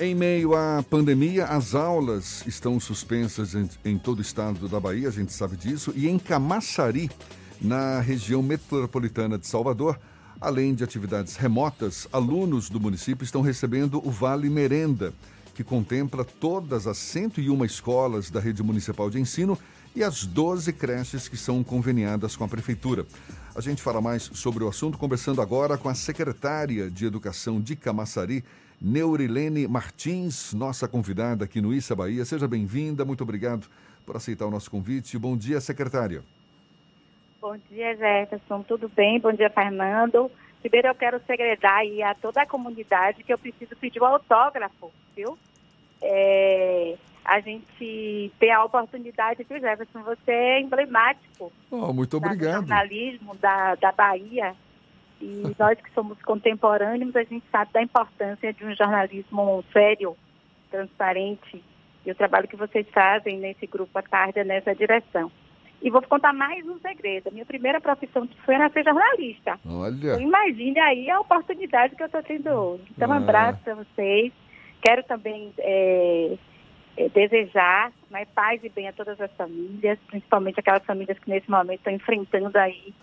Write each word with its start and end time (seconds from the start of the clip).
Em 0.00 0.12
meio 0.12 0.56
à 0.56 0.82
pandemia, 0.82 1.44
as 1.44 1.72
aulas 1.72 2.44
estão 2.48 2.80
suspensas 2.80 3.54
em, 3.54 3.70
em, 3.84 3.96
todo 3.96 4.18
o 4.18 4.22
estado 4.22 4.68
da 4.68 4.80
Bahia, 4.80 5.06
a 5.06 5.12
gente 5.12 5.32
sabe 5.32 5.56
disso, 5.56 5.92
e 5.94 6.08
em 6.08 6.18
Camaçari, 6.18 7.08
na 7.60 8.00
região 8.00 8.42
metropolitana 8.42 9.38
de 9.38 9.46
Salvador, 9.46 9.96
além 10.40 10.74
de 10.74 10.82
atividades 10.82 11.36
remotas, 11.36 12.08
alunos 12.12 12.68
do 12.68 12.80
município 12.80 13.24
estão 13.24 13.40
recebendo 13.40 14.04
o 14.04 14.10
Vale 14.10 14.50
Merenda, 14.50 15.14
que 15.54 15.62
contempla 15.62 16.24
todas 16.24 16.88
as 16.88 16.98
101 16.98 17.64
escolas 17.64 18.30
da 18.30 18.40
rede 18.40 18.64
municipal 18.64 19.08
de 19.08 19.20
ensino 19.20 19.56
e 19.94 20.02
as 20.02 20.26
12 20.26 20.72
creches 20.72 21.28
que 21.28 21.36
são 21.36 21.62
conveniadas 21.62 22.36
com 22.36 22.44
a 22.44 22.48
prefeitura. 22.48 23.06
A 23.54 23.60
gente 23.60 23.80
fala 23.80 24.00
mais 24.00 24.22
sobre 24.22 24.64
o 24.64 24.68
assunto 24.68 24.98
conversando 24.98 25.40
agora 25.40 25.78
com 25.78 25.88
a 25.88 25.94
secretária 25.94 26.90
de 26.90 27.06
Educação 27.06 27.60
de 27.60 27.76
Camaçari, 27.76 28.44
Neurilene 28.80 29.68
Martins, 29.68 30.52
nossa 30.52 30.88
convidada 30.88 31.44
aqui 31.44 31.60
no 31.60 31.72
Issa 31.72 31.94
Bahia. 31.94 32.24
Seja 32.24 32.48
bem-vinda, 32.48 33.04
muito 33.04 33.22
obrigado 33.22 33.68
por 34.04 34.16
aceitar 34.16 34.46
o 34.46 34.50
nosso 34.50 34.70
convite. 34.70 35.16
Bom 35.16 35.36
dia, 35.36 35.60
secretária. 35.60 36.22
Bom 37.40 37.56
dia, 37.70 37.96
Jefferson. 37.96 38.62
Tudo 38.62 38.88
bem? 38.88 39.20
Bom 39.20 39.32
dia, 39.32 39.50
Fernando. 39.50 40.30
Primeiro, 40.60 40.88
eu 40.88 40.94
quero 40.94 41.20
segredar 41.26 41.76
aí 41.76 42.02
a 42.02 42.14
toda 42.14 42.42
a 42.42 42.46
comunidade 42.46 43.22
que 43.22 43.32
eu 43.32 43.38
preciso 43.38 43.76
pedir 43.76 44.00
o 44.00 44.04
um 44.04 44.08
autógrafo, 44.08 44.90
viu? 45.14 45.38
É, 46.02 46.96
a 47.24 47.40
gente 47.40 48.32
ter 48.38 48.50
a 48.50 48.64
oportunidade, 48.64 49.46
viu, 49.48 49.58
Jefferson? 49.58 50.02
Você 50.02 50.30
é 50.30 50.60
emblemático. 50.60 51.50
Oh, 51.70 51.92
muito 51.92 52.16
obrigado. 52.16 52.62
Do 52.62 52.68
jornalismo 52.68 53.34
da, 53.36 53.74
da 53.76 53.92
Bahia. 53.92 54.54
E 55.20 55.42
nós 55.58 55.80
que 55.80 55.90
somos 55.94 56.20
contemporâneos, 56.22 57.16
a 57.16 57.22
gente 57.22 57.44
sabe 57.50 57.72
da 57.72 57.82
importância 57.82 58.52
de 58.52 58.64
um 58.64 58.74
jornalismo 58.74 59.64
sério, 59.72 60.16
transparente, 60.70 61.64
e 62.04 62.10
o 62.10 62.14
trabalho 62.14 62.46
que 62.46 62.56
vocês 62.56 62.86
fazem 62.92 63.38
nesse 63.38 63.66
grupo 63.66 63.98
à 63.98 64.02
tarde 64.02 64.40
é 64.40 64.44
nessa 64.44 64.74
direção. 64.74 65.32
E 65.80 65.90
vou 65.90 66.02
contar 66.02 66.32
mais 66.32 66.66
um 66.66 66.78
segredo. 66.78 67.28
A 67.28 67.30
minha 67.30 67.46
primeira 67.46 67.80
profissão 67.80 68.28
foi 68.44 68.56
ser 68.70 68.84
jornalista. 68.84 69.58
Olha. 69.66 69.94
Então, 69.94 70.20
imagine 70.20 70.78
aí 70.80 71.10
a 71.10 71.20
oportunidade 71.20 71.96
que 71.96 72.02
eu 72.02 72.06
estou 72.06 72.22
tendo 72.22 72.48
hoje. 72.50 72.84
Então, 72.90 73.08
um 73.08 73.12
ah. 73.12 73.16
abraço 73.16 73.60
para 73.62 73.74
vocês. 73.74 74.32
Quero 74.82 75.02
também 75.04 75.52
é, 75.58 76.36
é, 76.96 77.08
desejar 77.08 77.92
né, 78.10 78.24
paz 78.34 78.62
e 78.62 78.68
bem 78.68 78.88
a 78.88 78.92
todas 78.92 79.20
as 79.20 79.30
famílias, 79.32 79.98
principalmente 80.06 80.60
aquelas 80.60 80.84
famílias 80.84 81.18
que 81.18 81.28
nesse 81.28 81.50
momento 81.50 81.78
estão 81.78 81.92
enfrentando 81.92 82.56
aí 82.58 82.94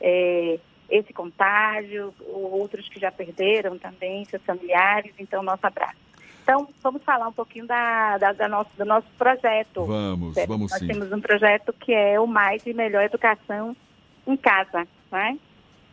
é, 0.00 0.58
esse 0.88 1.12
contágio, 1.12 2.14
outros 2.28 2.88
que 2.88 3.00
já 3.00 3.10
perderam 3.10 3.78
também 3.78 4.24
seus 4.24 4.42
familiares, 4.42 5.12
então 5.18 5.42
nosso 5.42 5.66
abraço. 5.66 6.10
Então, 6.42 6.68
vamos 6.82 7.04
falar 7.04 7.28
um 7.28 7.32
pouquinho 7.32 7.66
da, 7.66 8.18
da, 8.18 8.32
da 8.32 8.48
nosso, 8.48 8.70
do 8.76 8.84
nosso 8.84 9.06
projeto. 9.16 9.84
Vamos, 9.84 10.34
certo? 10.34 10.48
vamos 10.48 10.70
Nós 10.70 10.80
sim. 10.80 10.86
Nós 10.86 10.96
temos 10.96 11.12
um 11.12 11.20
projeto 11.20 11.72
que 11.72 11.92
é 11.92 12.18
o 12.18 12.26
Mais 12.26 12.66
e 12.66 12.72
Melhor 12.72 13.04
Educação 13.04 13.76
em 14.26 14.36
Casa, 14.36 14.86
né? 15.12 15.38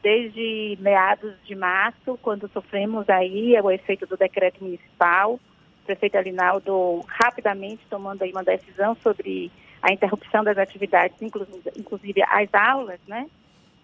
Desde 0.01 0.77
meados 0.79 1.33
de 1.43 1.53
março, 1.53 2.17
quando 2.21 2.49
sofremos 2.49 3.07
aí 3.09 3.59
o 3.61 3.69
efeito 3.69 4.07
do 4.07 4.15
decreto 4.15 4.63
municipal, 4.63 5.39
prefeito 5.87 6.17
Alinaldo 6.17 7.03
rapidamente 7.07 7.81
tomando 7.89 8.23
aí 8.23 8.31
uma 8.31 8.43
decisão 8.43 8.95
sobre 9.01 9.51
a 9.81 9.91
interrupção 9.91 10.43
das 10.43 10.57
atividades, 10.57 11.17
inclusive, 11.21 12.21
as 12.23 12.49
aulas, 12.53 12.99
né? 13.07 13.27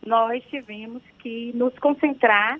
nós 0.05 0.43
tivemos 0.49 1.01
que 1.19 1.51
nos 1.55 1.73
concentrar 1.79 2.59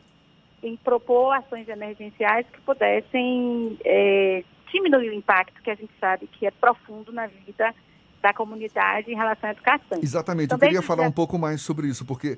em 0.62 0.78
propor 0.78 1.34
ações 1.34 1.68
emergenciais 1.68 2.46
que 2.52 2.62
pudessem 2.62 3.78
é, 3.84 4.44
diminuir 4.72 5.10
o 5.10 5.14
impacto 5.14 5.62
que 5.62 5.70
a 5.70 5.76
gente 5.76 5.92
sabe 6.00 6.28
que 6.28 6.46
é 6.46 6.52
profundo 6.52 7.12
na 7.12 7.28
vida 7.28 7.76
da 8.22 8.34
comunidade 8.34 9.12
em 9.12 9.16
relação 9.16 9.50
à 9.50 9.52
educação. 9.52 10.00
Exatamente, 10.02 10.46
então, 10.46 10.56
eu 10.56 10.62
queria 10.62 10.82
falar 10.82 11.06
um 11.06 11.12
pouco 11.12 11.38
mais 11.38 11.62
sobre 11.62 11.88
isso, 11.88 12.06
porque 12.06 12.38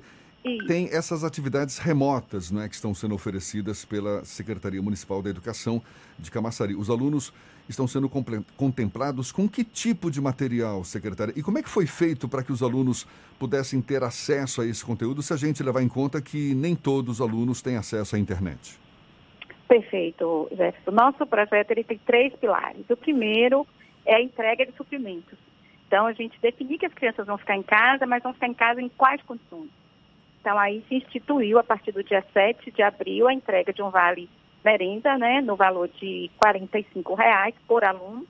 tem 0.66 0.88
essas 0.92 1.24
atividades 1.24 1.78
remotas 1.78 2.50
né, 2.50 2.68
que 2.68 2.74
estão 2.74 2.94
sendo 2.94 3.14
oferecidas 3.14 3.84
pela 3.84 4.24
Secretaria 4.24 4.80
Municipal 4.80 5.22
da 5.22 5.30
Educação 5.30 5.82
de 6.18 6.30
Camaçari. 6.30 6.74
Os 6.74 6.88
alunos 6.88 7.32
estão 7.68 7.86
sendo 7.86 8.08
contemplados 8.56 9.32
com 9.32 9.48
que 9.48 9.64
tipo 9.64 10.10
de 10.10 10.20
material, 10.20 10.84
secretária? 10.84 11.32
E 11.36 11.42
como 11.42 11.58
é 11.58 11.62
que 11.62 11.68
foi 11.68 11.86
feito 11.86 12.28
para 12.28 12.42
que 12.42 12.52
os 12.52 12.62
alunos 12.62 13.06
pudessem 13.38 13.82
ter 13.82 14.02
acesso 14.02 14.60
a 14.60 14.66
esse 14.66 14.84
conteúdo, 14.84 15.22
se 15.22 15.32
a 15.32 15.36
gente 15.36 15.62
levar 15.62 15.82
em 15.82 15.88
conta 15.88 16.22
que 16.22 16.54
nem 16.54 16.76
todos 16.76 17.16
os 17.16 17.20
alunos 17.20 17.60
têm 17.60 17.76
acesso 17.76 18.14
à 18.14 18.18
internet? 18.18 18.78
Perfeito, 19.68 20.48
Jefferson. 20.50 20.92
Nosso 20.92 21.26
projeto 21.26 21.72
ele 21.72 21.82
tem 21.82 21.98
três 21.98 22.32
pilares. 22.34 22.88
O 22.88 22.96
primeiro 22.96 23.66
é 24.04 24.14
a 24.14 24.22
entrega 24.22 24.64
de 24.64 24.72
suprimentos. 24.76 25.36
Então, 25.88 26.06
a 26.06 26.12
gente 26.12 26.40
definir 26.40 26.78
que 26.78 26.86
as 26.86 26.94
crianças 26.94 27.26
vão 27.26 27.38
ficar 27.38 27.56
em 27.56 27.62
casa, 27.62 28.06
mas 28.06 28.22
vão 28.22 28.32
ficar 28.32 28.48
em 28.48 28.54
casa 28.54 28.80
em 28.80 28.88
quais 28.88 29.20
condições? 29.22 29.70
Então, 30.46 30.60
aí 30.60 30.80
se 30.88 30.94
instituiu, 30.94 31.58
a 31.58 31.64
partir 31.64 31.90
do 31.90 32.04
dia 32.04 32.24
7 32.32 32.70
de 32.70 32.80
abril, 32.80 33.26
a 33.26 33.34
entrega 33.34 33.72
de 33.72 33.82
um 33.82 33.90
vale 33.90 34.30
merenda, 34.64 35.18
né, 35.18 35.40
no 35.40 35.56
valor 35.56 35.88
de 35.88 36.30
R$ 36.40 37.16
reais 37.18 37.52
por 37.66 37.84
aluno. 37.84 38.24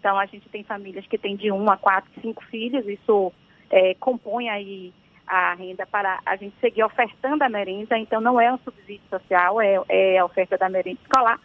Então, 0.00 0.18
a 0.18 0.26
gente 0.26 0.48
tem 0.48 0.64
famílias 0.64 1.06
que 1.06 1.16
têm 1.16 1.36
de 1.36 1.52
um 1.52 1.70
a 1.70 1.76
quatro, 1.76 2.10
cinco 2.20 2.44
filhos, 2.46 2.84
isso 2.88 3.32
é, 3.70 3.94
compõe 4.00 4.48
aí 4.48 4.92
a 5.24 5.54
renda 5.54 5.86
para 5.86 6.18
a 6.26 6.34
gente 6.34 6.56
seguir 6.60 6.82
ofertando 6.82 7.44
a 7.44 7.48
merenda, 7.48 7.96
então 7.96 8.20
não 8.20 8.40
é 8.40 8.52
um 8.52 8.58
subsídio 8.58 9.08
social, 9.08 9.60
é, 9.60 9.80
é 9.88 10.18
a 10.18 10.24
oferta 10.24 10.58
da 10.58 10.68
merenda 10.68 10.98
escolar. 11.00 11.38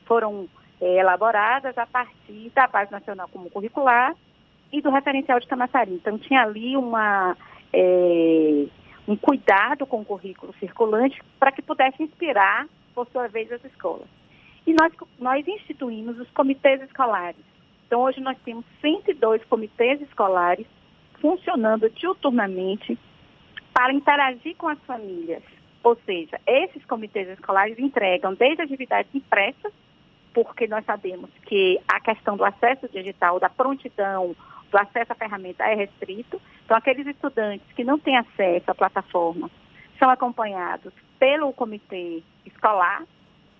foram 0.07 0.49
é, 0.81 0.99
elaboradas 0.99 1.77
a 1.79 1.87
partir 1.87 2.51
da 2.55 2.67
Base 2.67 2.93
Nacional 2.93 3.29
Comum 3.29 3.49
Curricular 3.49 4.15
e 4.73 4.81
do 4.81 4.91
referencial 4.91 5.41
de 5.41 5.47
Camaçari. 5.47 5.93
Então, 5.93 6.19
tinha 6.19 6.43
ali 6.43 6.77
uma, 6.77 7.37
é, 7.73 8.67
um 9.07 9.17
cuidado 9.17 9.87
com 9.87 10.01
o 10.01 10.05
currículo 10.05 10.55
circulante 10.59 11.21
para 11.39 11.53
que 11.53 11.63
pudesse 11.63 12.03
inspirar, 12.03 12.67
por 12.95 13.07
sua 13.09 13.29
vez, 13.29 13.51
as 13.53 13.65
escolas. 13.65 14.09
E 14.67 14.73
nós, 14.73 14.93
nós 15.19 15.47
instituímos 15.47 16.19
os 16.19 16.31
comitês 16.31 16.81
escolares. 16.83 17.45
Então, 17.87 18.03
hoje 18.03 18.21
nós 18.21 18.37
temos 18.45 18.65
102 18.81 19.45
comitês 19.45 20.01
escolares 20.01 20.67
funcionando 21.21 21.89
diuturnamente 21.91 22.99
para 23.75 23.93
interagir 23.93 24.57
com 24.57 24.69
as 24.69 24.79
famílias. 24.85 25.43
Ou 25.83 25.99
seja, 26.07 26.41
esses 26.47 26.83
comitês 26.87 27.29
escolares 27.29 27.79
entregam 27.79 28.33
desde 28.35 28.63
atividades 28.63 29.13
impressas, 29.15 29.73
porque 30.33 30.67
nós 30.67 30.85
sabemos 30.85 31.29
que 31.45 31.79
a 31.87 32.01
questão 32.01 32.37
do 32.37 32.45
acesso 32.45 32.89
digital, 32.89 33.39
da 33.39 33.51
prontidão, 33.51 34.35
do 34.71 34.79
acesso 34.79 35.13
à 35.13 35.15
ferramenta 35.15 35.65
é 35.65 35.75
restrito. 35.75 36.41
Então, 36.65 36.77
aqueles 36.77 37.07
estudantes 37.07 37.67
que 37.75 37.85
não 37.85 37.99
têm 37.99 38.17
acesso 38.17 38.71
à 38.71 38.75
plataforma 38.75 39.51
são 39.99 40.09
acompanhados 40.09 40.93
pelo 41.19 41.53
comitê 41.53 42.23
escolar, 42.47 43.03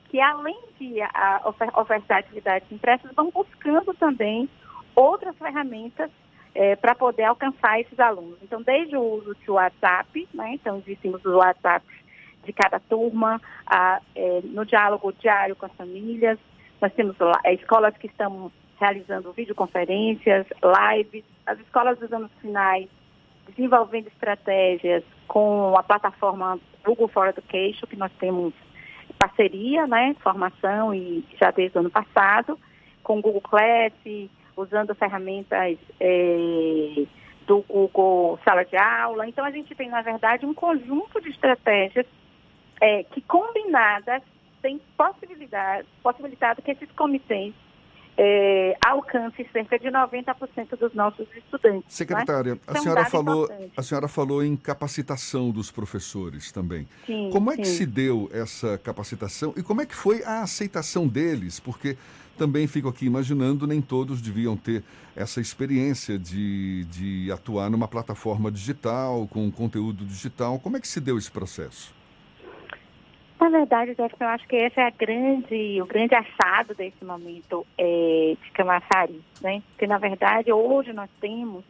que 0.09 0.21
além 0.21 0.59
de 0.79 1.01
a, 1.03 1.43
ofertar 1.77 2.19
atividades 2.19 2.71
impressas, 2.73 3.13
vão 3.15 3.31
buscando 3.31 3.93
também 3.95 4.49
outras 4.95 5.37
ferramentas 5.37 6.11
é, 6.55 6.77
para 6.77 6.95
poder 6.95 7.25
alcançar 7.25 7.81
esses 7.81 7.99
alunos. 7.99 8.39
Então, 8.43 8.63
desde 8.63 8.97
o 8.97 9.03
uso 9.03 9.35
de 9.35 9.51
WhatsApp, 9.51 10.29
né, 10.33 10.53
então 10.55 10.79
existem 10.79 11.15
os 11.15 11.25
WhatsApp 11.25 11.85
de 12.45 12.53
cada 12.53 12.79
turma, 12.79 13.41
a, 13.67 14.01
é, 14.15 14.41
no 14.45 14.65
diálogo 14.65 15.13
diário 15.13 15.57
com 15.57 15.67
as 15.67 15.73
famílias, 15.73 16.39
nós 16.81 16.93
temos 16.93 17.17
é, 17.45 17.55
escolas 17.55 17.97
que 17.97 18.07
estão 18.07 18.53
realizando 18.79 19.33
videoconferências, 19.33 20.47
lives, 20.63 21.25
as 21.47 21.59
escolas 21.61 21.99
dos 21.99 22.13
anos 22.13 22.31
finais 22.41 22.89
desenvolvendo 23.47 24.09
estratégias 24.09 25.03
com 25.27 25.77
a 25.77 25.83
plataforma 25.83 26.59
Google 26.85 27.09
for 27.09 27.29
Education, 27.29 27.87
que 27.87 27.97
nós 27.97 28.13
temos 28.19 28.53
parceria, 29.19 29.87
né, 29.87 30.15
formação 30.21 30.95
e 30.95 31.25
já 31.41 31.51
desde 31.51 31.77
o 31.79 31.81
ano 31.81 31.91
passado, 31.91 32.59
com 33.03 33.19
o 33.19 33.23
Google 33.23 33.41
Class, 33.41 33.93
usando 34.57 34.95
ferramentas 34.95 35.79
é, 36.01 37.07
do 37.47 37.63
Google 37.69 38.39
Sala 38.45 38.65
de 38.65 38.77
Aula. 38.77 39.29
Então 39.29 39.45
a 39.45 39.51
gente 39.51 39.75
tem, 39.75 39.89
na 39.89 40.03
verdade, 40.03 40.47
um 40.47 40.55
conjunto 40.55 41.21
de 41.21 41.31
estratégias 41.31 42.07
é, 42.81 43.05
que 43.05 43.21
combinadas 43.23 44.23
têm 44.63 44.81
possibilidade, 44.97 45.87
possibilitado 46.03 46.63
que 46.63 46.71
esses 46.71 46.91
comitês 46.93 47.55
é, 48.17 48.77
alcance 48.85 49.47
cerca 49.53 49.79
de 49.79 49.89
90% 49.89 50.79
dos 50.79 50.95
nossos 50.95 51.27
estudantes. 51.37 51.85
É? 51.89 51.91
Secretária, 51.93 52.59
a, 52.67 52.79
senhora 52.79 53.05
falou, 53.07 53.49
a 53.77 53.83
senhora 53.83 54.09
falou 54.09 54.45
em 54.45 54.57
capacitação 54.57 55.51
dos 55.51 55.71
professores 55.71 56.53
também. 56.53 56.89
Sim, 57.07 57.31
como 57.33 57.51
é 57.51 57.57
sim. 57.57 57.63
que 57.63 57.69
se 57.69 57.87
deu 57.87 58.31
essa 58.33 58.79
capacitação 58.79 59.53
e 59.57 59.63
como 59.63 59.83
é 59.83 59.87
que 59.87 59.95
foi 59.95 60.23
a 60.23 60.43
aceitação 60.43 61.09
deles? 61.09 61.59
Porque 61.59 61.97
também 62.37 62.67
fico 62.67 62.89
aqui 62.89 63.07
imaginando, 63.07 63.67
nem 63.67 63.81
todos 63.81 64.21
deviam 64.21 64.57
ter 64.57 64.83
essa 65.17 65.41
experiência 65.41 66.19
de, 66.19 66.85
de 66.85 67.33
atuar 67.33 67.71
numa 67.71 67.89
plataforma 67.89 68.51
digital, 68.51 69.27
com 69.29 69.51
conteúdo 69.51 70.05
digital. 70.05 70.59
Como 70.59 70.77
é 70.77 70.81
que 70.81 70.89
se 70.89 71.01
deu 71.01 71.17
esse 71.17 71.31
processo? 71.31 71.95
Na 73.41 73.49
verdade, 73.51 73.95
eu 73.99 74.27
acho 74.29 74.49
que 74.49 74.57
esse 74.57 74.81
é 74.81 74.87
a 74.87 74.91
grande, 74.91 75.83
o 75.83 75.87
grande 75.87 76.15
achado 76.15 76.75
desse 76.75 77.05
momento 77.05 77.67
é, 77.77 78.37
de 78.43 78.51
Camaçari, 78.53 79.21
né? 79.43 79.63
Porque, 79.71 79.87
na 79.87 79.99
verdade, 79.99 80.51
hoje 80.51 80.93
nós 80.93 81.11
temos 81.21 81.63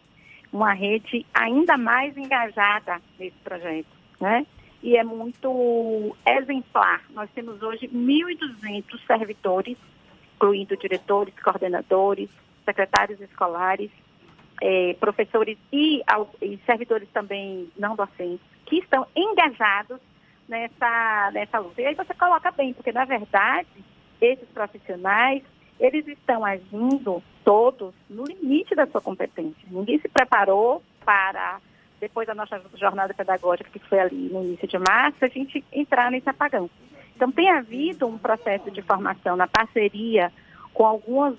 uma 0.52 0.72
rede 0.72 1.26
ainda 1.34 1.76
mais 1.76 2.16
engajada 2.16 3.00
nesse 3.18 3.36
projeto, 3.42 3.88
né? 4.20 4.46
E 4.84 4.96
é 4.96 5.02
muito 5.02 6.14
exemplar. 6.24 7.02
Nós 7.10 7.28
temos 7.34 7.60
hoje 7.60 7.88
1.200 7.88 8.84
servidores, 9.06 9.76
incluindo 10.34 10.76
diretores, 10.76 11.34
coordenadores, 11.42 12.28
secretários 12.64 13.20
escolares, 13.20 13.90
é, 14.62 14.94
professores 14.98 15.58
e, 15.72 16.02
e 16.40 16.58
servidores 16.64 17.08
também 17.12 17.70
não 17.78 17.96
docentes, 17.96 18.40
que 18.66 18.78
estão 18.78 19.06
engajados 19.14 20.00
nessa, 20.48 21.30
nessa 21.32 21.58
luta. 21.58 21.80
E 21.82 21.86
aí 21.86 21.94
você 21.94 22.14
coloca 22.14 22.50
bem, 22.50 22.72
porque 22.72 22.92
na 22.92 23.04
verdade, 23.04 23.68
esses 24.20 24.48
profissionais, 24.48 25.42
eles 25.78 26.06
estão 26.06 26.44
agindo 26.44 27.22
todos 27.44 27.94
no 28.08 28.24
limite 28.24 28.74
da 28.74 28.86
sua 28.86 29.00
competência. 29.00 29.68
Ninguém 29.70 29.98
se 29.98 30.08
preparou 30.08 30.82
para, 31.04 31.60
depois 32.00 32.26
da 32.26 32.34
nossa 32.34 32.62
jornada 32.74 33.12
pedagógica, 33.12 33.70
que 33.70 33.88
foi 33.88 33.98
ali 33.98 34.28
no 34.32 34.44
início 34.44 34.68
de 34.68 34.78
março, 34.78 35.24
a 35.24 35.28
gente 35.28 35.64
entrar 35.72 36.10
nesse 36.10 36.28
apagão. 36.28 36.70
Então, 37.16 37.30
tem 37.30 37.50
havido 37.50 38.06
um 38.06 38.18
processo 38.18 38.70
de 38.70 38.82
formação 38.82 39.36
na 39.36 39.46
parceria 39.46 40.32
com 40.72 40.84
algumas, 40.84 41.34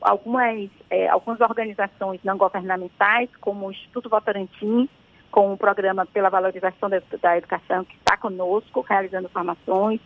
algumas, 0.00 0.70
é, 0.90 1.08
algumas 1.08 1.40
organizações 1.40 2.20
não 2.22 2.36
governamentais, 2.36 3.30
como 3.40 3.66
o 3.66 3.70
Instituto 3.70 4.08
Votorantim, 4.08 4.88
com 5.30 5.52
o 5.52 5.56
programa 5.56 6.06
pela 6.06 6.28
valorização 6.28 6.88
da, 6.88 7.02
da 7.20 7.36
educação, 7.36 7.84
que 7.84 7.96
está 7.96 8.16
conosco, 8.16 8.82
realizando 8.82 9.28
formações. 9.28 10.00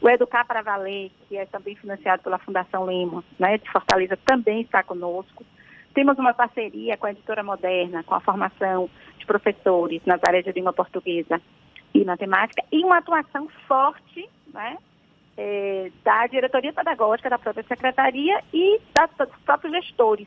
O 0.00 0.08
Educar 0.08 0.44
para 0.44 0.62
Valer, 0.62 1.10
que 1.28 1.36
é 1.36 1.46
também 1.46 1.76
financiado 1.76 2.22
pela 2.22 2.38
Fundação 2.38 2.84
Lema, 2.84 3.22
né, 3.38 3.58
de 3.58 3.70
Fortaleza, 3.70 4.18
também 4.24 4.62
está 4.62 4.82
conosco. 4.82 5.44
Temos 5.94 6.18
uma 6.18 6.34
parceria 6.34 6.96
com 6.96 7.06
a 7.06 7.12
Editora 7.12 7.44
Moderna, 7.44 8.02
com 8.02 8.14
a 8.14 8.20
formação 8.20 8.90
de 9.16 9.24
professores 9.24 10.02
nas 10.04 10.20
áreas 10.26 10.44
de 10.44 10.50
língua 10.50 10.72
portuguesa 10.72 11.40
e 11.94 12.04
matemática, 12.04 12.64
e 12.72 12.84
uma 12.84 12.98
atuação 12.98 13.48
forte 13.68 14.28
né, 14.54 14.78
é, 15.36 15.90
da 16.04 16.26
diretoria 16.28 16.72
pedagógica, 16.72 17.28
da 17.28 17.38
própria 17.38 17.64
secretaria 17.64 18.42
e 18.52 18.80
da, 18.94 19.06
dos 19.06 19.36
próprios 19.44 19.72
gestores. 19.74 20.26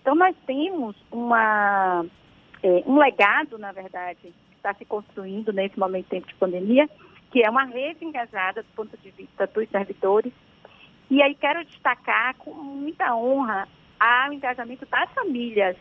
Então, 0.00 0.14
nós 0.14 0.34
temos 0.46 0.96
uma 1.12 2.04
é, 2.62 2.82
um 2.86 2.98
legado, 2.98 3.58
na 3.58 3.70
verdade, 3.72 4.18
que 4.22 4.56
está 4.56 4.72
se 4.74 4.84
construindo 4.84 5.52
nesse 5.52 5.78
momento 5.78 6.08
tempo 6.08 6.26
de 6.26 6.34
pandemia, 6.34 6.88
que 7.30 7.44
é 7.44 7.50
uma 7.50 7.64
rede 7.64 8.04
engajada 8.04 8.62
do 8.62 8.68
ponto 8.74 8.96
de 8.96 9.10
vista 9.10 9.46
dos 9.46 9.68
servidores. 9.68 10.32
E 11.10 11.22
aí 11.22 11.34
quero 11.34 11.64
destacar 11.64 12.34
com 12.36 12.52
muita 12.52 13.14
honra 13.14 13.68
o 14.28 14.32
engajamento 14.32 14.84
das 14.86 15.10
famílias, 15.12 15.76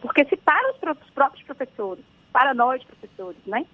porque 0.00 0.24
se 0.24 0.36
para 0.36 0.72
os 0.72 1.10
próprios 1.10 1.44
professores, 1.44 2.04
para 2.32 2.54
nós 2.54 2.82
professores, 2.84 3.38
né? 3.46 3.66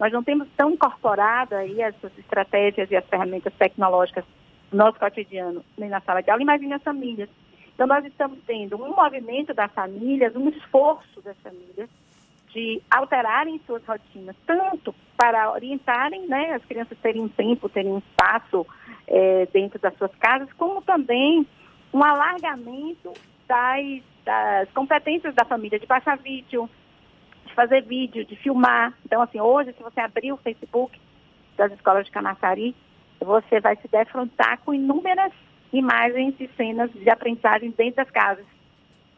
Nós 0.00 0.10
não 0.10 0.24
temos 0.24 0.48
tão 0.56 0.70
incorporado 0.70 1.54
aí 1.54 1.82
essas 1.82 2.10
estratégias 2.16 2.90
e 2.90 2.96
as 2.96 3.04
ferramentas 3.04 3.52
tecnológicas 3.58 4.24
no 4.72 4.78
nosso 4.78 4.98
cotidiano, 4.98 5.62
nem 5.76 5.90
na 5.90 6.00
sala 6.00 6.22
de 6.22 6.30
aula, 6.30 6.42
imagine 6.42 6.72
as 6.72 6.82
famílias. 6.82 7.28
Então, 7.74 7.86
nós 7.86 8.02
estamos 8.06 8.38
tendo 8.46 8.82
um 8.82 8.96
movimento 8.96 9.52
das 9.52 9.70
famílias, 9.72 10.34
um 10.34 10.48
esforço 10.48 11.20
das 11.20 11.36
famílias 11.40 11.90
de 12.48 12.80
alterarem 12.90 13.60
suas 13.66 13.84
rotinas, 13.84 14.34
tanto 14.46 14.94
para 15.18 15.52
orientarem 15.52 16.26
né, 16.26 16.54
as 16.54 16.64
crianças 16.64 16.96
terem 17.02 17.20
um 17.20 17.28
tempo, 17.28 17.68
terem 17.68 17.92
um 17.92 17.98
espaço 17.98 18.66
é, 19.06 19.46
dentro 19.52 19.78
das 19.78 19.94
suas 19.98 20.14
casas, 20.16 20.50
como 20.54 20.80
também 20.80 21.46
um 21.92 22.02
alargamento 22.02 23.12
das, 23.46 24.02
das 24.24 24.70
competências 24.72 25.34
da 25.34 25.44
família 25.44 25.78
de 25.78 25.86
baixar 25.86 26.16
vídeo, 26.16 26.68
de 27.50 27.54
fazer 27.54 27.82
vídeo, 27.82 28.24
de 28.24 28.36
filmar. 28.36 28.94
Então, 29.04 29.20
assim, 29.20 29.40
hoje, 29.40 29.74
se 29.76 29.82
você 29.82 30.00
abrir 30.00 30.32
o 30.32 30.36
Facebook 30.38 30.98
das 31.56 31.72
escolas 31.72 32.06
de 32.06 32.12
Canaçari, 32.12 32.74
você 33.20 33.60
vai 33.60 33.76
se 33.76 33.88
defrontar 33.88 34.58
com 34.64 34.72
inúmeras 34.72 35.32
imagens 35.72 36.34
e 36.40 36.48
cenas 36.56 36.90
de 36.92 37.08
aprendizagem 37.10 37.70
dentro 37.76 37.96
das 37.96 38.10
casas, 38.10 38.46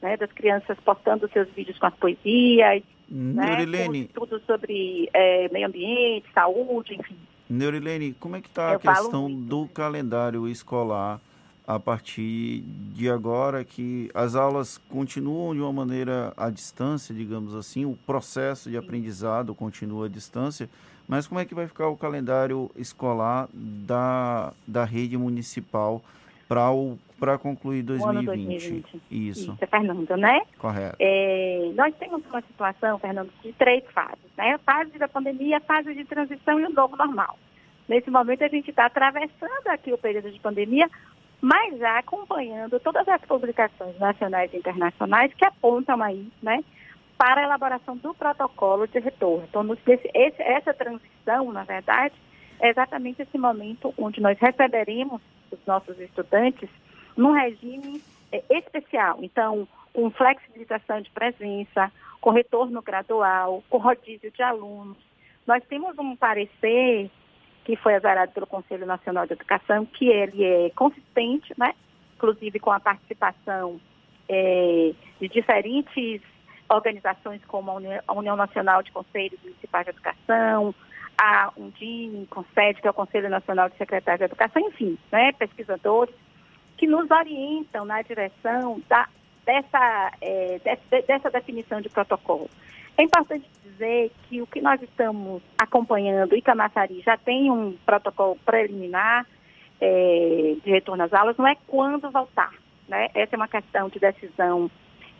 né, 0.02 0.16
das 0.16 0.30
crianças 0.32 0.76
postando 0.84 1.30
seus 1.32 1.48
vídeos 1.50 1.78
com 1.78 1.86
as 1.86 1.94
poesias, 1.94 2.82
Neurilene, 3.08 4.02
né, 4.02 4.08
tudo 4.12 4.40
sobre 4.40 5.08
é, 5.12 5.48
meio 5.50 5.66
ambiente, 5.66 6.26
saúde, 6.34 6.94
enfim. 6.94 7.16
Neurilene, 7.48 8.14
como 8.14 8.36
é 8.36 8.40
que 8.40 8.48
está 8.48 8.74
a 8.74 8.78
questão 8.78 9.30
do 9.30 9.68
calendário 9.68 10.48
escolar 10.48 11.20
a 11.66 11.78
partir 11.78 12.60
de 12.92 13.08
agora 13.08 13.64
que 13.64 14.10
as 14.14 14.34
aulas 14.34 14.78
continuam 14.90 15.54
de 15.54 15.60
uma 15.60 15.72
maneira 15.72 16.32
à 16.36 16.50
distância, 16.50 17.14
digamos 17.14 17.54
assim, 17.54 17.84
o 17.84 17.96
processo 18.04 18.68
de 18.68 18.76
aprendizado 18.76 19.54
continua 19.54 20.06
à 20.06 20.08
distância, 20.08 20.68
mas 21.06 21.26
como 21.26 21.40
é 21.40 21.44
que 21.44 21.54
vai 21.54 21.66
ficar 21.66 21.88
o 21.88 21.96
calendário 21.96 22.70
escolar 22.76 23.48
da, 23.52 24.52
da 24.66 24.84
rede 24.84 25.16
municipal 25.16 26.02
para 27.18 27.38
concluir 27.38 27.82
2020. 27.82 28.26
2020. 28.26 29.02
Isso. 29.10 29.40
Isso, 29.40 29.58
é 29.60 29.66
Fernando, 29.66 30.16
né? 30.16 30.42
Correto. 30.58 30.96
É, 30.98 31.70
nós 31.74 31.94
temos 31.96 32.22
uma 32.26 32.42
situação, 32.42 32.98
Fernando, 32.98 33.30
de 33.42 33.52
três 33.52 33.84
fases, 33.92 34.18
né? 34.36 34.54
A 34.54 34.58
fase 34.58 34.98
da 34.98 35.08
pandemia, 35.08 35.58
a 35.58 35.60
fase 35.60 35.94
de 35.94 36.04
transição 36.04 36.60
e 36.60 36.64
o 36.64 36.70
novo 36.70 36.96
normal. 36.96 37.38
Nesse 37.88 38.10
momento 38.10 38.44
a 38.44 38.48
gente 38.48 38.70
está 38.70 38.86
atravessando 38.86 39.66
aqui 39.68 39.92
o 39.92 39.98
período 39.98 40.30
de 40.30 40.38
pandemia, 40.40 40.88
mas 41.42 41.76
já 41.76 41.98
acompanhando 41.98 42.78
todas 42.78 43.06
as 43.08 43.20
publicações 43.22 43.98
nacionais 43.98 44.54
e 44.54 44.58
internacionais 44.58 45.34
que 45.34 45.44
apontam 45.44 46.00
aí, 46.00 46.30
né, 46.40 46.62
para 47.18 47.40
a 47.40 47.44
elaboração 47.44 47.96
do 47.96 48.14
protocolo 48.14 48.86
de 48.86 49.00
retorno. 49.00 49.44
Então, 49.48 49.76
esse, 49.86 50.42
essa 50.42 50.72
transição, 50.72 51.52
na 51.52 51.64
verdade, 51.64 52.14
é 52.60 52.68
exatamente 52.68 53.22
esse 53.22 53.36
momento 53.36 53.92
onde 53.98 54.20
nós 54.20 54.38
receberemos 54.38 55.20
os 55.50 55.58
nossos 55.66 55.98
estudantes 55.98 56.70
num 57.16 57.32
regime 57.32 58.00
é, 58.30 58.42
especial. 58.48 59.18
Então, 59.20 59.66
com 59.92 60.10
flexibilização 60.12 61.00
de 61.00 61.10
presença, 61.10 61.90
com 62.20 62.30
retorno 62.30 62.80
gradual, 62.80 63.64
com 63.68 63.78
rodízio 63.78 64.30
de 64.30 64.42
alunos. 64.42 64.96
Nós 65.44 65.62
temos 65.64 65.98
um 65.98 66.14
parecer 66.14 67.10
que 67.64 67.76
foi 67.76 67.94
azarado 67.94 68.32
pelo 68.32 68.46
Conselho 68.46 68.86
Nacional 68.86 69.26
de 69.26 69.34
Educação, 69.34 69.86
que 69.86 70.08
ele 70.08 70.44
é 70.44 70.70
consistente, 70.70 71.52
né? 71.56 71.74
inclusive 72.16 72.58
com 72.58 72.70
a 72.70 72.80
participação 72.80 73.80
é, 74.28 74.92
de 75.20 75.28
diferentes 75.28 76.20
organizações 76.68 77.44
como 77.46 77.70
a 77.70 78.12
União 78.14 78.36
Nacional 78.36 78.82
de 78.82 78.92
Conselhos 78.92 79.40
Municipais 79.42 79.84
de 79.84 79.90
Educação, 79.90 80.74
a 81.20 81.52
Undine, 81.56 82.26
CONSED, 82.26 82.80
que 82.80 82.86
é 82.86 82.90
o 82.90 82.94
Conselho 82.94 83.28
Nacional 83.28 83.68
de 83.68 83.76
Secretários 83.76 84.20
de 84.20 84.24
Educação, 84.24 84.62
enfim, 84.68 84.98
né, 85.10 85.32
pesquisadores, 85.32 86.14
que 86.76 86.86
nos 86.86 87.10
orientam 87.10 87.84
na 87.84 88.02
direção 88.02 88.80
da, 88.88 89.08
dessa, 89.44 90.12
é, 90.20 90.58
de, 90.58 91.02
dessa 91.02 91.30
definição 91.30 91.80
de 91.80 91.88
protocolo. 91.88 92.48
É 92.96 93.02
importante 93.02 93.48
dizer 93.64 94.12
que 94.28 94.42
o 94.42 94.46
que 94.46 94.60
nós 94.60 94.80
estamos 94.82 95.42
acompanhando, 95.58 96.36
e 96.36 96.42
Camaçari 96.42 97.00
já 97.00 97.16
tem 97.16 97.50
um 97.50 97.76
protocolo 97.84 98.36
preliminar 98.44 99.26
é, 99.80 100.56
de 100.62 100.70
retorno 100.70 101.02
às 101.02 101.12
aulas, 101.12 101.36
não 101.36 101.46
é 101.46 101.56
quando 101.66 102.10
voltar. 102.10 102.52
Né? 102.88 103.08
Essa 103.14 103.34
é 103.34 103.36
uma 103.36 103.48
questão 103.48 103.88
de 103.88 103.98
decisão 103.98 104.70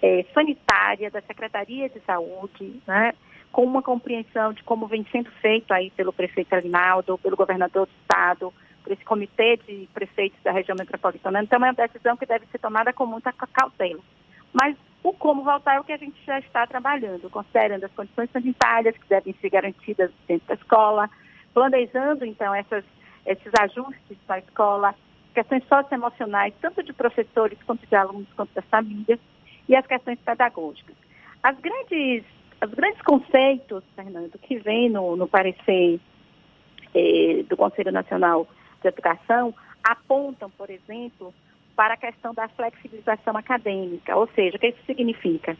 é, 0.01 0.25
sanitária 0.35 1.11
da 1.11 1.21
Secretaria 1.23 1.89
de 1.89 2.01
Saúde, 2.01 2.81
né? 2.87 3.15
com 3.51 3.65
uma 3.65 3.83
compreensão 3.83 4.53
de 4.53 4.63
como 4.63 4.87
vem 4.87 5.07
sendo 5.11 5.31
feito 5.41 5.73
aí 5.73 5.91
pelo 5.91 6.13
prefeito 6.13 6.55
Arinaldo, 6.55 7.19
pelo 7.19 7.37
governador 7.37 7.87
do 7.87 7.93
estado, 8.03 8.53
por 8.83 8.93
esse 8.93 9.05
comitê 9.05 9.59
de 9.59 9.89
prefeitos 9.93 10.39
da 10.43 10.53
região 10.53 10.77
metropolitana. 10.79 11.43
Então, 11.43 11.59
é 11.59 11.71
uma 11.71 11.73
decisão 11.73 12.17
que 12.17 12.27
deve 12.27 12.47
ser 12.47 12.59
tomada 12.59 12.93
com 12.93 13.07
muita 13.07 13.33
cautela. 13.33 14.01
Mas 14.53 14.77
o 15.03 15.13
como 15.13 15.43
voltar 15.43 15.77
é 15.77 15.81
o 15.81 15.85
que 15.85 15.93
a 15.93 15.97
gente 15.97 16.23
já 16.25 16.39
está 16.39 16.67
trabalhando, 16.67 17.29
considerando 17.29 17.85
as 17.85 17.93
condições 17.93 18.31
sanitárias 18.31 18.97
que 18.97 19.09
devem 19.09 19.35
ser 19.41 19.51
garantidas 19.51 20.11
dentro 20.29 20.47
da 20.47 20.55
escola, 20.55 21.11
planejando, 21.53 22.25
então, 22.25 22.55
essas, 22.55 22.85
esses 23.27 23.53
ajustes 23.61 24.17
para 24.27 24.37
a 24.37 24.39
escola, 24.39 24.95
questões 25.35 25.65
socioemocionais, 25.67 26.55
tanto 26.61 26.83
de 26.83 26.93
professores 26.93 27.59
quanto 27.65 27.87
de 27.87 27.97
alunos, 27.97 28.29
quanto 28.37 28.55
das 28.55 28.65
famílias, 28.67 29.19
e 29.69 29.75
as 29.75 29.87
questões 29.87 30.19
pedagógicas. 30.21 30.95
As 31.43 31.59
grandes, 31.59 32.25
os 32.65 32.71
grandes 32.73 33.03
conceitos, 33.03 33.83
Fernando, 33.97 34.39
que 34.39 34.59
vem 34.59 34.89
no, 34.89 35.17
no 35.17 35.27
parecer 35.27 36.01
eh, 36.95 37.45
do 37.49 37.57
Conselho 37.57 37.91
Nacional 37.91 38.47
de 38.81 38.89
Educação, 38.89 39.55
apontam, 39.83 40.51
por 40.51 40.71
exemplo, 40.71 41.35
para 41.77 41.95
a 41.95 41.97
questão 41.97 42.35
da 42.35 42.49
flexibilização 42.49 43.37
acadêmica, 43.37 44.17
ou 44.17 44.29
seja, 44.35 44.57
o 44.57 44.61
que 44.61 44.69
isso 44.69 44.85
significa? 44.87 45.57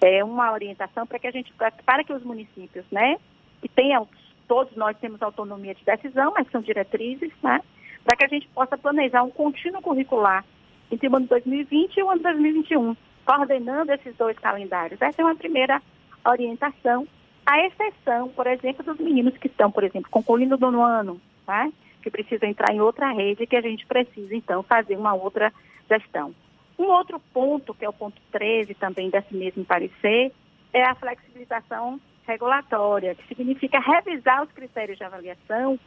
É 0.00 0.24
uma 0.24 0.52
orientação 0.52 1.06
para 1.06 1.18
que 1.18 1.26
a 1.26 1.30
gente, 1.30 1.52
para 1.84 2.04
que 2.04 2.12
os 2.12 2.22
municípios, 2.22 2.84
né, 2.90 3.16
que 3.60 3.68
tenham, 3.68 4.08
todos 4.48 4.74
nós 4.76 4.96
temos 4.98 5.20
autonomia 5.22 5.74
de 5.74 5.84
decisão, 5.84 6.32
mas 6.34 6.50
são 6.50 6.60
diretrizes, 6.60 7.32
né, 7.42 7.60
para 8.04 8.16
que 8.16 8.24
a 8.24 8.28
gente 8.28 8.48
possa 8.48 8.78
planejar 8.78 9.22
um 9.22 9.30
contínuo 9.30 9.82
curricular 9.82 10.44
entre 10.90 11.08
o 11.08 11.16
ano 11.16 11.26
2020 11.26 11.96
e 11.96 12.02
o 12.02 12.10
ano 12.10 12.22
2021, 12.22 12.96
coordenando 13.24 13.92
esses 13.92 14.16
dois 14.16 14.38
calendários. 14.38 15.00
Essa 15.00 15.22
é 15.22 15.24
uma 15.24 15.36
primeira 15.36 15.80
orientação, 16.26 17.06
a 17.46 17.66
exceção, 17.66 18.28
por 18.28 18.46
exemplo, 18.46 18.84
dos 18.84 18.98
meninos 18.98 19.36
que 19.36 19.46
estão, 19.46 19.70
por 19.70 19.84
exemplo, 19.84 20.10
concluindo 20.10 20.56
o 20.56 20.58
nono 20.58 20.82
ano, 20.82 21.20
né? 21.46 21.72
Que 22.02 22.10
precisa 22.10 22.46
entrar 22.46 22.74
em 22.74 22.80
outra 22.80 23.12
rede, 23.12 23.46
que 23.46 23.56
a 23.56 23.60
gente 23.60 23.86
precisa, 23.86 24.34
então, 24.34 24.62
fazer 24.62 24.96
uma 24.96 25.14
outra 25.14 25.52
gestão. 25.88 26.34
Um 26.78 26.86
outro 26.86 27.20
ponto, 27.32 27.74
que 27.74 27.84
é 27.84 27.88
o 27.88 27.92
ponto 27.92 28.20
13 28.32 28.74
também 28.74 29.10
desse 29.10 29.34
mesmo 29.34 29.64
parecer, 29.64 30.32
é 30.72 30.82
a 30.82 30.94
flexibilização 30.94 32.00
regulatória, 32.26 33.14
que 33.14 33.26
significa 33.26 33.78
revisar 33.80 34.42
os 34.42 34.52
critérios 34.52 34.96
de 34.96 35.04
avaliação 35.04 35.78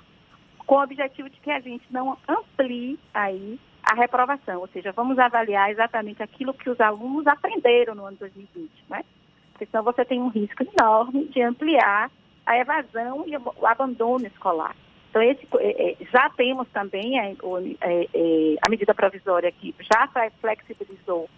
com 0.66 0.76
o 0.76 0.84
objetivo 0.84 1.30
de 1.30 1.40
que 1.40 1.52
a 1.52 1.60
gente 1.60 1.86
não 1.92 2.18
amplie 2.28 3.00
aí 3.14 3.60
a 3.84 3.96
reprovação, 3.96 4.62
ou 4.62 4.68
seja, 4.68 4.94
vamos 4.94 5.20
avaliar 5.20 5.70
exatamente 5.70 6.24
aquilo 6.24 6.54
que 6.54 6.70
os 6.70 6.80
alunos 6.80 7.28
aprenderam 7.28 7.96
no 7.96 8.06
ano 8.06 8.18
2020, 8.18 8.72
né? 8.90 9.04
Porque 9.52 9.66
senão 9.66 9.84
você 9.84 10.06
tem 10.06 10.22
um 10.22 10.30
risco 10.30 10.64
enorme 10.64 11.26
de 11.26 11.42
ampliar 11.42 12.10
a 12.46 12.58
evasão 12.58 13.26
e 13.28 13.36
o 13.36 13.68
abandono 13.68 14.26
escolar. 14.26 14.76
Então, 15.14 15.22
esse, 15.22 15.48
é, 15.60 15.92
é, 15.92 15.98
já 16.12 16.28
temos 16.32 16.68
também 16.70 17.20
a, 17.20 17.30
é, 17.30 18.56
a 18.60 18.68
medida 18.68 18.96
provisória 18.96 19.52
que 19.52 19.76
já 19.80 20.10
flexibilizou 20.42 21.30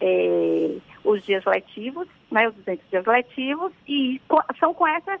é, 0.00 0.76
os 1.02 1.20
dias 1.24 1.44
letivos, 1.44 2.06
né, 2.30 2.48
os 2.48 2.54
200 2.54 2.88
dias 2.88 3.04
letivos, 3.04 3.72
e 3.88 4.20
são 4.60 4.72
com 4.72 4.86
essas 4.86 5.20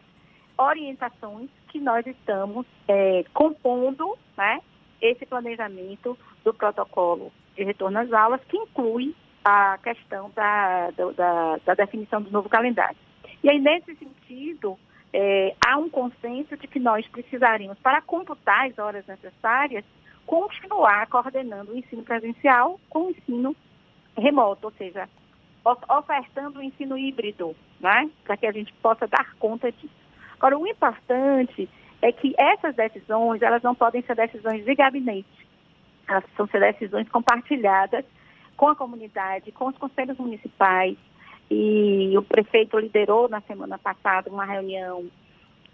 orientações 0.56 1.50
que 1.66 1.80
nós 1.80 2.06
estamos 2.06 2.64
é, 2.86 3.24
compondo 3.34 4.16
né, 4.38 4.60
esse 5.02 5.26
planejamento 5.26 6.16
do 6.44 6.54
protocolo 6.54 7.32
de 7.56 7.64
retorno 7.64 7.98
às 7.98 8.12
aulas, 8.12 8.40
que 8.44 8.56
inclui 8.56 9.16
a 9.44 9.78
questão 9.82 10.30
da, 10.36 10.92
da, 10.92 11.56
da 11.66 11.74
definição 11.74 12.22
do 12.22 12.30
novo 12.30 12.48
calendário. 12.48 12.96
E 13.42 13.50
aí, 13.50 13.58
nesse 13.58 13.96
sentido, 13.96 14.78
é, 15.12 15.54
há 15.64 15.76
um 15.76 15.88
consenso 15.88 16.56
de 16.56 16.66
que 16.66 16.78
nós 16.78 17.06
precisaríamos, 17.08 17.78
para 17.78 18.00
computar 18.00 18.66
as 18.66 18.78
horas 18.78 19.06
necessárias, 19.06 19.84
continuar 20.26 21.06
coordenando 21.08 21.72
o 21.72 21.76
ensino 21.76 22.02
presencial 22.02 22.78
com 22.88 23.06
o 23.06 23.10
ensino 23.10 23.56
remoto, 24.16 24.66
ou 24.66 24.72
seja, 24.72 25.08
ofertando 25.64 26.60
o 26.60 26.62
ensino 26.62 26.96
híbrido, 26.96 27.56
né? 27.80 28.08
para 28.24 28.36
que 28.36 28.46
a 28.46 28.52
gente 28.52 28.72
possa 28.74 29.06
dar 29.06 29.34
conta 29.38 29.72
disso. 29.72 29.94
Agora, 30.34 30.58
o 30.58 30.66
importante 30.66 31.68
é 32.00 32.12
que 32.12 32.34
essas 32.38 32.74
decisões, 32.74 33.42
elas 33.42 33.62
não 33.62 33.74
podem 33.74 34.02
ser 34.02 34.14
decisões 34.14 34.64
de 34.64 34.74
gabinete, 34.74 35.48
elas 36.08 36.24
precisam 36.24 36.46
ser 36.48 36.60
decisões 36.60 37.08
compartilhadas 37.08 38.04
com 38.56 38.68
a 38.68 38.76
comunidade, 38.76 39.52
com 39.52 39.66
os 39.66 39.76
conselhos 39.76 40.16
municipais, 40.18 40.96
e 41.50 42.16
o 42.16 42.22
prefeito 42.22 42.78
liderou 42.78 43.28
na 43.28 43.40
semana 43.40 43.78
passada 43.78 44.30
uma 44.30 44.44
reunião 44.44 45.04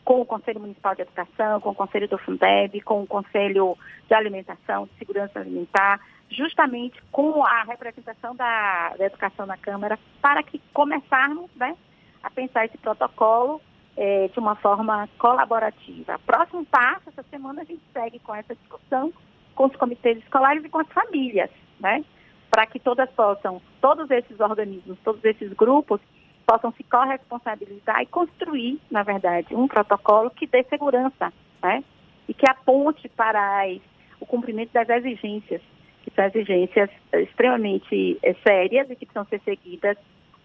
com 0.04 0.20
o 0.20 0.26
Conselho 0.26 0.60
Municipal 0.60 0.94
de 0.94 1.02
Educação, 1.02 1.60
com 1.60 1.70
o 1.70 1.74
Conselho 1.74 2.08
do 2.08 2.16
Fundeb, 2.16 2.80
com 2.82 3.02
o 3.02 3.06
Conselho 3.06 3.76
de 4.06 4.14
Alimentação, 4.14 4.86
de 4.86 4.98
Segurança 4.98 5.40
Alimentar, 5.40 6.00
justamente 6.30 7.02
com 7.10 7.44
a 7.44 7.64
representação 7.64 8.34
da, 8.34 8.94
da 8.96 9.04
Educação 9.04 9.46
na 9.46 9.56
Câmara, 9.56 9.98
para 10.22 10.42
que 10.42 10.60
começarmos 10.72 11.50
né, 11.56 11.76
a 12.22 12.30
pensar 12.30 12.64
esse 12.64 12.78
protocolo 12.78 13.60
é, 13.96 14.28
de 14.28 14.38
uma 14.38 14.54
forma 14.56 15.08
colaborativa. 15.18 16.18
Próximo 16.24 16.64
passo, 16.66 17.08
essa 17.08 17.24
semana 17.24 17.62
a 17.62 17.64
gente 17.64 17.82
segue 17.92 18.18
com 18.20 18.34
essa 18.34 18.54
discussão 18.54 19.12
com 19.56 19.66
os 19.66 19.76
comitês 19.76 20.18
escolares 20.18 20.64
e 20.64 20.68
com 20.68 20.78
as 20.78 20.88
famílias, 20.88 21.50
né? 21.80 22.04
Para 22.50 22.66
que 22.66 22.78
todas 22.78 23.10
possam, 23.10 23.60
todos 23.80 24.10
esses 24.10 24.38
organismos, 24.40 24.98
todos 25.04 25.24
esses 25.24 25.52
grupos 25.52 26.00
possam 26.46 26.72
se 26.72 26.84
corresponsabilizar 26.84 28.02
e 28.02 28.06
construir, 28.06 28.80
na 28.90 29.02
verdade, 29.02 29.54
um 29.54 29.66
protocolo 29.66 30.30
que 30.30 30.46
dê 30.46 30.64
segurança, 30.64 31.32
né? 31.62 31.82
E 32.28 32.34
que 32.34 32.48
aponte 32.48 33.08
para 33.08 33.62
as, 33.62 33.80
o 34.20 34.26
cumprimento 34.26 34.72
das 34.72 34.88
exigências, 34.88 35.60
que 36.02 36.10
são 36.14 36.24
exigências 36.24 36.88
extremamente 37.12 38.18
é, 38.22 38.34
sérias 38.46 38.88
e 38.90 38.96
que 38.96 39.06
precisam 39.06 39.26
ser 39.26 39.40
seguidas 39.44 39.96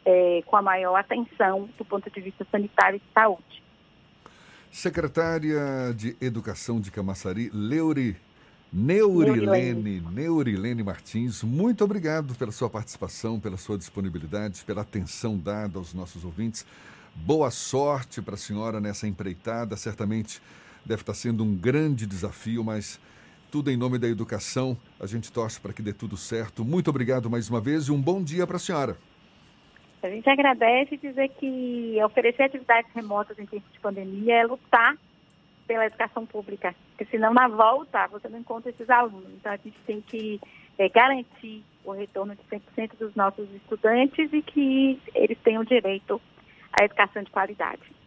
é, 0.04 0.42
com 0.46 0.58
a 0.58 0.62
maior 0.62 0.96
atenção 0.96 1.70
do 1.78 1.86
ponto 1.86 2.10
de 2.10 2.22
vista 2.22 2.46
sanitário 2.52 2.98
e 2.98 3.00
de 3.00 3.14
saúde. 3.14 3.64
Secretária 4.72 5.94
de 5.96 6.16
Educação 6.22 6.80
de 6.80 6.92
Camaçari, 6.92 7.50
Leuri 7.54 8.16
Neurilene, 8.74 10.00
Neurilene 10.00 10.82
Martins, 10.82 11.44
muito 11.44 11.84
obrigado 11.84 12.34
pela 12.36 12.54
sua 12.54 12.70
participação, 12.70 13.38
pela 13.38 13.58
sua 13.58 13.78
disponibilidade, 13.78 14.64
pela 14.64 14.82
atenção 14.82 15.38
dada 15.38 15.78
aos 15.78 15.94
nossos 15.94 16.24
ouvintes. 16.24 16.66
Boa 17.14 17.52
sorte 17.52 18.22
para 18.22 18.36
a 18.36 18.38
senhora 18.38 18.80
nessa 18.80 19.06
empreitada. 19.06 19.76
Certamente 19.76 20.42
deve 20.86 21.02
estar 21.02 21.14
sendo 21.14 21.44
um 21.44 21.54
grande 21.54 22.06
desafio, 22.06 22.64
mas 22.64 22.98
tudo 23.52 23.70
em 23.70 23.76
nome 23.76 24.00
da 24.00 24.08
educação. 24.08 24.78
A 25.02 25.06
gente 25.06 25.30
torce 25.34 25.60
para 25.60 25.74
que 25.74 25.82
dê 25.82 25.92
tudo 25.92 26.16
certo. 26.16 26.64
Muito 26.64 26.90
obrigado 26.90 27.30
mais 27.30 27.50
uma 27.50 27.60
vez 27.60 27.88
e 27.88 27.92
um 27.92 28.02
bom 28.02 28.24
dia 28.24 28.48
para 28.48 28.56
a 28.56 28.60
senhora. 28.60 28.98
A 30.02 30.10
gente 30.10 30.30
agradece 30.30 30.96
dizer 30.96 31.28
que 31.38 32.00
oferecer 32.06 32.44
atividades 32.44 32.90
remotas 32.96 33.38
em 33.38 33.46
tempo 33.46 33.66
de 33.74 33.80
pandemia 33.82 34.36
é 34.36 34.46
lutar 34.46 34.98
pela 35.68 35.86
educação 35.86 36.26
pública, 36.26 36.76
porque 36.90 37.06
senão 37.06 37.34
na 37.34 37.48
volta 37.48 38.08
você 38.08 38.28
não 38.30 38.40
encontra 38.40 38.70
esses 38.70 38.90
alunos. 38.90 39.30
Então 39.34 39.52
a 39.52 39.58
gente 39.58 39.78
tem 39.86 40.02
que 40.02 40.40
é, 40.78 40.90
garantir 40.90 41.64
o 41.84 41.92
retorno 41.92 42.36
de 42.36 42.44
100% 42.44 42.98
dos 42.98 43.16
nossos 43.16 43.50
estudantes 43.54 44.32
e 44.34 44.42
que 44.42 45.00
eles 45.16 45.38
tenham 45.44 45.64
direito 45.64 46.22
à 46.80 46.84
educação 46.84 47.24
de 47.24 47.32
qualidade. 47.32 48.01